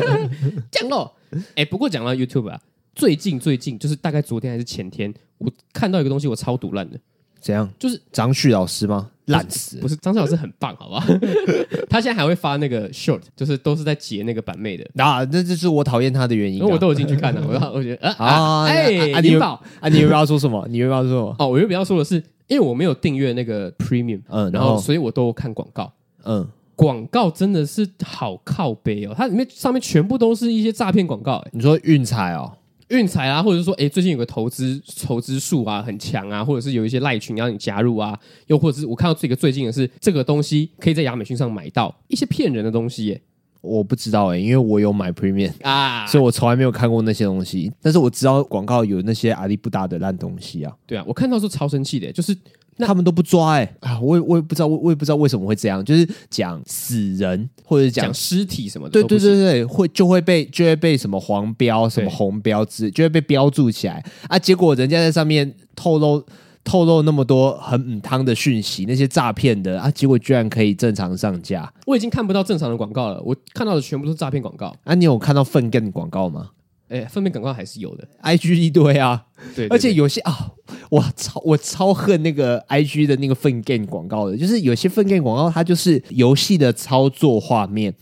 [0.70, 1.10] 讲喽，
[1.54, 2.58] 哎，不过讲到 YouTube 啊，
[2.94, 6.98] 最近最近就是大概昨天还是前天，我看到一个东西，我超毒烂的。
[7.44, 7.68] 怎样？
[7.78, 9.10] 就是张旭老师吗？
[9.26, 9.76] 烂死！
[9.78, 11.06] 不是张旭老师很棒，好不好？
[11.88, 14.84] 他现在还会发那个 short，就是都是在截那个版妹的。
[15.02, 16.62] 啊，那这是我讨厌他的原因。
[16.62, 20.66] 我都有进去看了，我我觉得 啊，哎，你宝啊，你又要说什么？
[20.70, 21.36] 你又要说什么？
[21.38, 25.92] 哦，我又比较说的是，因为我没有订阅那个 premium，嗯，然后所以我都看广告，
[26.24, 26.48] 嗯。
[26.76, 31.36] 广告真的是好靠背哦，它里面上面全部都是一些诈骗广告。
[31.36, 32.52] 哎，你说运彩哦，
[32.96, 43.06] 运财啊，或者是说，哎，最近有个投资投资数啊很强啊，或者是有一些赖群要你加入啊，又或者是我看到这个最近的是这个东西可以在亚马逊上买到一些骗人的东西。
[43.06, 43.20] 耶。
[43.60, 47.72] 我不知道哎，因为我有买 Premium 啊，所以我从来没有看过那些东西。
[47.80, 50.72] 但是我知道广告有那些阿里不达的烂东西啊。
[50.86, 52.36] 对啊，我看到是超生气的，就是。
[52.76, 54.00] 那他们都不抓哎、欸、啊！
[54.00, 64.38] 我也我也不知道，我我也不知道为什么会这样，就是讲死人或者讲尸体什么的，对对对对，会就会被就会被什么黄标、什么红标志，就会被标注起来啊！
[64.38, 66.24] 结果人家在上面透露
[66.64, 71.72] 透露那么多很母汤的讯息，那些诈骗的啊，结果居然可以正常上架。
[71.86, 74.74] 我已经看不到正常的广告了，我看到的全部都是诈骗广告。
[74.84, 76.50] 啊，你有看到粪便广告吗？
[76.94, 79.26] 哎，粪便广告还是有的，IG 一堆啊，
[79.56, 80.52] 对，对，对，而且有些啊，
[80.90, 87.92] 我超我超恨那个 IG 的那个粪便广告的，就是有些粪便广告它就是游戏的操作画面。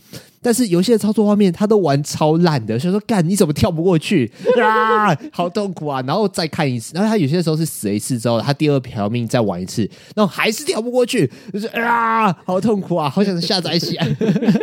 [0.43, 4.29] 但是游戏的操作画面，他都玩超烂的，所以说干你怎么跳不过去
[4.61, 5.17] 啊？
[5.31, 6.03] 好痛苦啊！
[6.05, 13.09] 然后再看一次，然后他有些时候是死了一次之后，他第二条命再玩一次，然后还是跳不过去，就是啊，好痛苦啊！
[13.09, 14.07] 好想下载起来。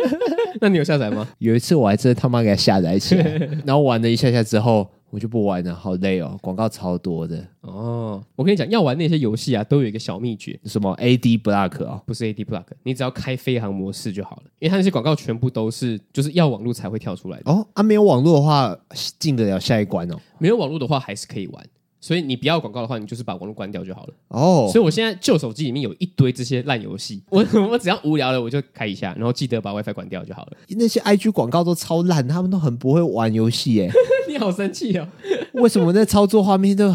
[0.61, 1.27] 那你有下载吗？
[1.39, 3.25] 有一次我还真的他妈给他下载起来，
[3.65, 4.87] 然后玩了一下下之后。
[5.11, 8.23] 我就不玩了，好累哦，广告超多的哦。
[8.35, 12.03] 我跟你讲，要玩那些游戏啊，都有一个小秘诀，什么 AD Block 啊、哦？
[12.07, 17.67] 不是 AD Block，你只要开飞行模式就好了，因为它那些广告全部都是就是要网络才会跳出来的哦。
[17.73, 18.75] 啊，没有网络的话
[19.19, 20.15] 进得了下一关哦。
[20.39, 21.65] 没有网络的话还是可以玩。
[22.01, 24.13] 所以你不要广告的话，你就是把网络关掉就好了。
[24.29, 30.57] 哦，所以我现在旧手机里面有一堆这些烂游戏， 我我只要无聊了我就开一下，然后记得把 WiFi 关掉就好了。
[30.69, 33.91] 那些 IG 广告都超烂，他们都很不会玩游戏耶。
[34.27, 35.07] 你好生气哦？
[35.53, 36.89] 为什么那操作画面都？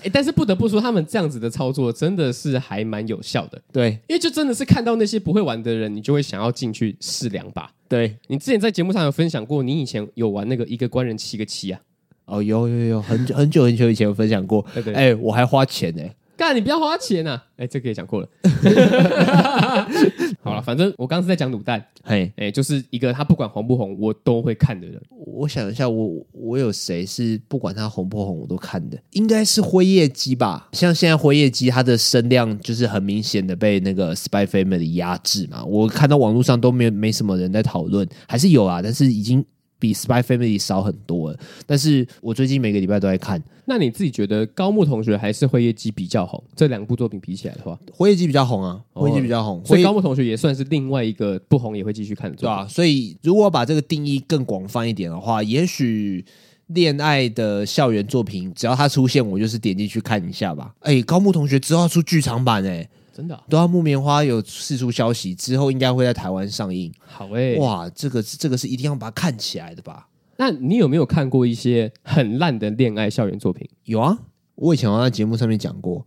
[0.00, 3.60] 哎，但是不得不说，他们这样子的操作真的是还蛮有效的。
[3.72, 7.68] 对，因为就真的是看到那些不会玩的人，你就会想要进去试两把。
[7.88, 11.80] 对，你之前在节目上有分享过，你以前有玩那个一个官人七个七啊？
[12.28, 14.64] 哦，有有有，很久很久很久以前有分享过。
[14.94, 16.14] 哎、欸，我还花钱呢、欸。
[16.36, 17.42] 干你不要花钱呐！
[17.56, 18.28] 哎，这个也讲过了。
[20.40, 25.02] 好了，反正我刚刚是在讲卤蛋，嘿，哎，就是一个他不管红不红，我都会看的人。
[25.10, 28.96] 我想一下，我我有谁是不管他红不红我都看的？
[29.14, 30.68] 应该是辉夜姬吧？
[30.70, 35.64] 像现在辉夜姬，他的声量就是很明显的被那个 Spy Family 压制嘛。
[35.64, 39.44] 我看到网络上都没没什么人在讨论，还是有啊，但是已经。
[39.78, 43.42] 比 Spy Family 少很多了，但是我最近每个礼拜都在看。
[43.66, 46.42] 那你自己觉得高木同学还是辉夜姬比较红？
[46.56, 52.66] 这两部作品比起来的话，辉夜姬比较红啊，辉夜姬比较红，所以高木同学也算是另外一个不红也会继续看的，对吧？
[52.66, 56.24] 所以如果把这个定义更广泛一点的话，也许
[56.68, 60.74] 恋爱的校园作品，只要它出现，我就是点进去看一下吧。
[60.80, 62.88] 哎，高木同学之后要出剧场版哎。
[63.18, 66.92] 真的、啊，对啊，木棉花有释出消息，之后应该会在台湾上映。
[67.04, 70.08] 好诶、欸，哇，这个这个是一定要把它看起来的吧？
[70.36, 73.68] 那你有没有看过一些很烂的恋爱校园作品？
[73.86, 74.16] 有啊，
[74.54, 76.06] 我以前在节目上面讲过，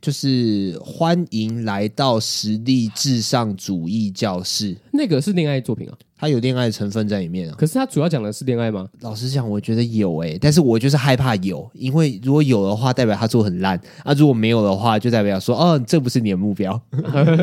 [0.00, 5.98] 就是欢迎来到实力至上主义教室，那个是恋爱作品啊。
[6.22, 8.86] 它有恋爱的成分在里面啊，可是它主要讲的是恋爱吗？
[9.00, 16.80] 老实讲，我觉得有诶、欸，但是我就是害怕有，因为如果有的话，代表他做很烂啊；如果没有的话，就代表说，哦，这不是你的目标。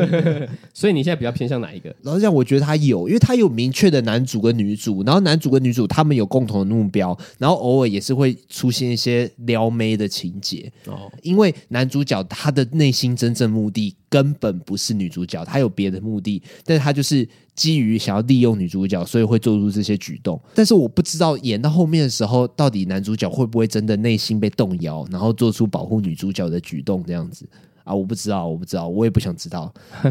[0.72, 1.94] 所以你现在比较偏向哪一个？
[2.04, 11.12] 老实讲，我觉得他有，因为他有明确的男主跟女主，然后男主跟女主他们有共同的目标，然后偶尔也是会出现一些撩妹的情节哦。
[11.20, 17.26] 因为男主角他的内心真正目的根本不是女主角，他有别的目的，但是他就是。
[17.56, 20.40] 基于想要利用女主角，所以会做出这些举动。
[20.54, 27.46] 但是我不知道演到后面的时候，到底男主角会不会真的内心被动摇，然后做出保护女主角的举动这样子
[27.84, 27.94] 啊？
[27.94, 29.70] 我不知道，我不知道，我也不想知道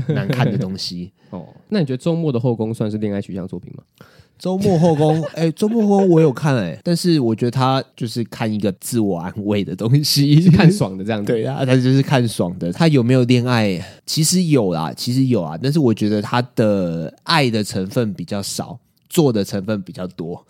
[0.10, 1.12] 难看的东西。
[1.32, 3.84] 哦，那你觉得周末的后宫算是恋爱取向作品吗？
[4.40, 11.28] 周末后宫， 哎、欸，周末后宫我有看哎、欸，但是我觉得他就是看一个自我安慰的东西，是看爽的这样子。
[11.34, 12.72] 对啊，他就是看爽的。
[12.72, 13.80] 他有没有恋爱？
[14.06, 15.60] 其实有啦，其实有啊。
[15.62, 20.36] 但是我觉得他的爱的成分比较少，做的成分比较多。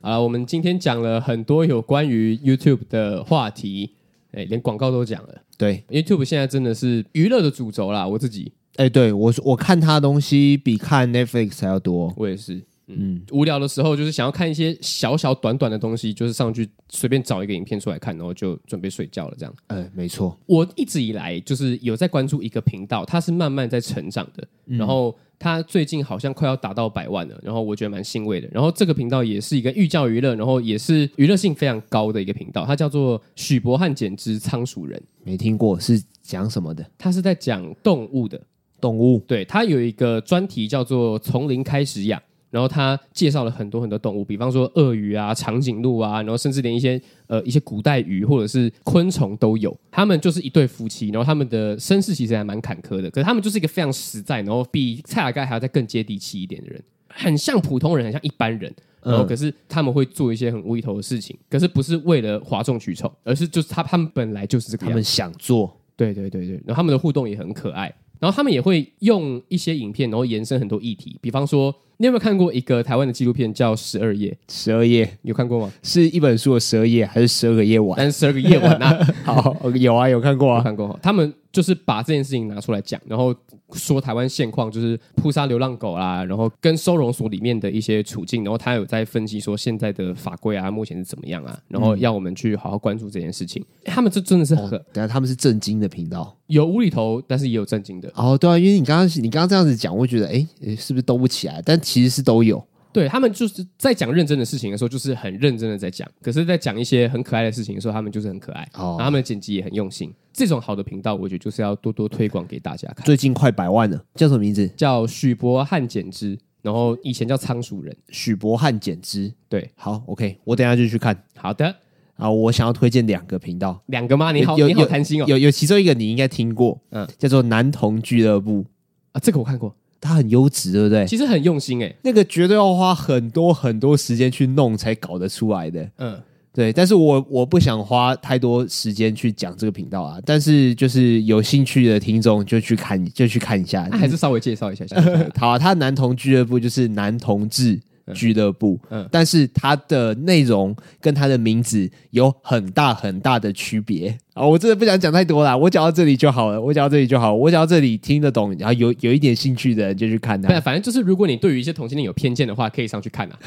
[0.00, 3.90] 好了，我们今天讲了很多有关于 YouTube 的话题，
[4.32, 5.34] 哎、欸，连广告都讲了。
[5.58, 8.52] 对，YouTube 现在真的是娱乐的主轴啦，我自己。
[8.76, 12.12] 哎、欸，对我我看他的东西比看 Netflix 还要多。
[12.16, 19.36] 我也是，嗯，无聊的时候就是想要看一些小小短短的东西，就是上去随便找一个影片出来看，然后就准备睡觉了。
[19.38, 20.38] 这样，哎、欸，没错。
[20.46, 28.48] 我一直以来就是有在关注一个频道，它是慢慢在成长的，嗯、然后它最近好像快要达到百万了，然后我觉得蛮欣慰的。
[28.50, 36.84] 然后这个频道也是一个寓教于乐，然后也是娱乐性非常高的一个频道，它叫做许博汉简之仓鼠人，没听过，是讲什么的？
[36.96, 38.40] 它是在讲动物的。
[38.82, 49.74] 动物，对，他有一个专题叫做“从零开始养”，然后他介绍了很多很多动物，比方说鳄鱼啊、长颈鹿啊，然后甚至连一些呃一些古代鱼或者是昆虫都有。
[49.90, 58.74] 他们就是一对夫妻，然后他们的身世其实还蛮坎坷的，可是他们就是一个非常实在，然后比蔡雅盖还要再更接地气一点的人，很像普通人，很像一般人。
[59.04, 67.92] 然后可是他们会做一些很无厘头的事情，可是不是为了哗众取宠，而是就是他他们本来就是这个样子，他们想做，对对对对，然后他们的互动也很可爱。
[68.22, 71.18] 然后他们也会用一些影片，然后延伸很多议题。
[71.20, 74.28] 比方说，你有没有看过一个台湾的纪录片叫《十二夜》？
[74.52, 75.72] 十二夜有看过吗？
[75.84, 77.94] 是一本书的十二夜，还是十二个夜晚？
[77.96, 80.98] 但是十二个夜晚啊， 好，有啊，有看过啊，看过。
[81.00, 83.32] 他们就是把这件事情拿出来讲，然后。
[83.74, 93.64] 说台湾现况就是扑杀流浪狗啦，然后跟收容所里面的一些处境，然后他有在分析说现在的法规啊，目前是怎么样啊，然后要我们去好好关注这件事情。
[93.84, 98.12] 嗯、他们这真的是很，哦、等下他们是震惊的频道，有无厘头，但是也有震惊的。
[98.14, 101.62] 哦，对啊，因为你刚刚你刚刚这样子讲，我会觉得哎，是不是兜不起来？
[101.64, 102.66] 但其实是都有。
[102.90, 108.62] 对，他们就是在讲认真的事情的时候，就是很认真的在讲；可是，在讲一些很可爱的事情的时候，他们就是很可爱。
[108.74, 110.10] 哦，然后他们的剪辑也很用心。
[110.32, 113.04] 这种好的频道，我觉得就是要多多推广给大家看。
[113.04, 114.66] 最近快百万了，叫什么名字？
[114.68, 117.94] 叫许博汉剪枝，然后以前叫仓鼠人。
[118.10, 121.24] 许博汉剪枝，对，好，OK，我等一下就去看。
[121.36, 121.74] 好的，
[122.16, 124.32] 啊，我想要推荐两个频道，两个吗？
[124.32, 125.24] 你好，有你好贪心哦。
[125.26, 128.66] 有有，有其中一个你应该听过，嗯，叫做男童俱乐部
[129.12, 129.74] 啊，这个我看过。
[130.02, 131.06] 他很优质，对不对？
[131.06, 135.88] 其实很用心诶，那个绝对要花很多很多时间去弄才搞得出来的。
[135.98, 136.20] 嗯，
[136.52, 136.72] 对。
[136.72, 140.18] 但是我我不想花太多时间去讲这个频道啊。
[140.26, 143.88] 但是就是有兴趣的听众就去看，就去看一下。
[143.92, 144.84] 还是稍微介绍一下。
[145.38, 147.80] 好啊，他男童俱乐部就是男同志，
[148.14, 154.46] 俱乐部，嗯，但是它的内容跟它的名字有很大很大的区别啊！
[154.46, 160.60] 我真的不想讲太多啦，我讲到这里就好了，我讲到这里就好，我讲到这里听得懂，然后有有一点兴趣的人就去看它。
[160.60, 163.38] 反正就是如果你对于一些同性恋有偏见的话，可以上去看啊。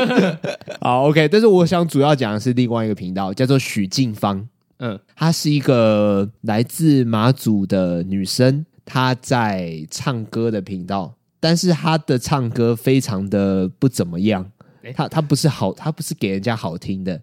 [0.80, 4.46] 好，OK，但是我想主要讲的是另外一个频道，叫做许静芳，
[4.78, 11.14] 嗯，她是一个来自马祖的女生，她在唱歌的频道。
[11.40, 14.50] 但是他的唱歌非常的不怎么样，
[14.94, 17.20] 他他不是好，他不是给人家好听的，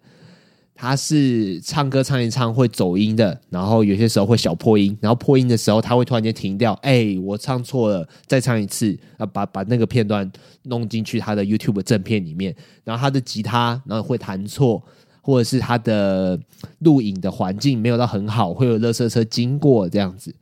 [0.74, 10.30] 他是唱歌唱一唱会走音的，然后有些时候会小破音，然后破音的时候他会突然间停掉，哎，我唱错了，再唱一次，啊，把把那个片段
[10.64, 14.82] 弄进去他的 YouTube 正片里面，然后他的吉他然后会弹错，
[15.22, 16.40] 或者是他的
[16.80, 20.34] 录影的环境没有到很好，会有垃圾车经过这样子。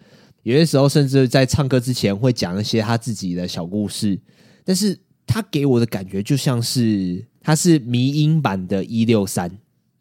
[0.44, 4.20] 有些时候，甚至在唱歌之前会讲一些他自己的小故事，
[4.66, 9.50] 但是他给我的感觉就像是他是迷音版的一六三，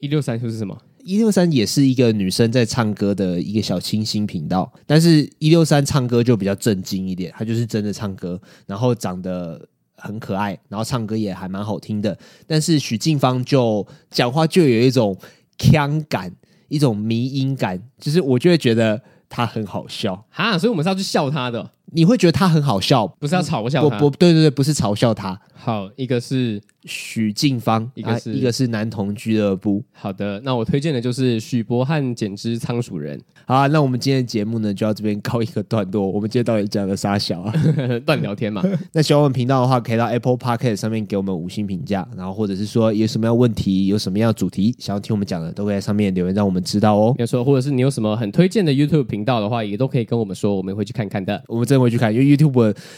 [0.01, 0.77] 一六三就是什么？
[1.05, 12.19] 一六三也是一个女生在唱歌的一个小清新频道，但是一六三唱歌就比较正经一点，她就是真的唱歌，然后长得很可爱，然后唱歌也还蛮好听的。
[12.49, 15.17] 但是许静芳就讲话就有一种
[15.57, 16.35] 腔感，
[16.69, 19.01] 一种迷音感，就是我就会觉得。
[19.35, 21.71] 他很好笑哈，所以我们是要去笑他的。
[21.93, 23.99] 你会觉得他很好笑，不是要嘲笑他？
[23.99, 25.39] 不，不，对对对，不是嘲笑他。
[25.55, 29.83] 好，一个是许静芳，一个是、啊、一个是男童俱乐部。
[29.93, 33.21] 好的，那我推荐的就是许博汉剪枝仓鼠人。
[33.45, 36.09] 好、啊，那我们今天的节目呢，就到这边告一个段落。
[36.09, 37.53] 我们今天到底讲了啥小啊？
[38.07, 38.63] 乱聊天嘛。
[38.93, 47.15] 那喜欢我们频道的话，可以到 Apple Podcast 上面给我们五星评价，然后或者是说有什么样问题，有什么样的主题想要听我们讲的，都可以在上面留言让我们知道哦。
[47.19, 51.43] 没有错，或者是你有什么很推荐的 YouTube 频道的话，也都可以跟我们说，我们会去看看的。
[51.49, 52.53] 我们真的会去看，因为 YouTube。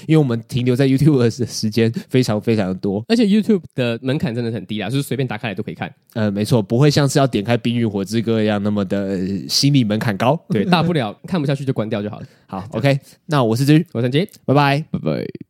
[0.07, 5.93] 因为我们停留在 YouTube 的时间非常非常的多，而且 YouTube 的门槛真的很低啊，就是随便打开来都可以看。
[6.13, 10.39] 呃，没错，不会像是要点开《冰与火之歌》一样那么的心理门槛高。
[10.49, 12.27] 对，大不了看不下去就关掉就好了。
[12.47, 15.45] 好，OK，那我是芝，我是陈杰，拜拜，拜拜。